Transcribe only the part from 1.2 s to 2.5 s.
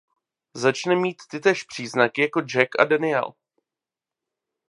tytéž příznaky jako